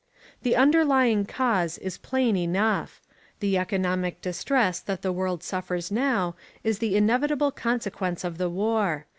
The 0.41 0.55
underlying 0.55 1.25
cause 1.27 1.77
is 1.77 1.99
plain 1.99 2.35
enough. 2.35 3.03
The 3.39 3.55
economic 3.55 4.19
distress 4.19 4.79
that 4.79 5.03
the 5.03 5.11
world 5.11 5.43
suffers 5.43 5.91
now 5.91 6.33
is 6.63 6.79
the 6.79 6.95
inevitable 6.97 7.51
consequence 7.51 8.23
of 8.23 8.39
the 8.39 8.49
war. 8.49 9.05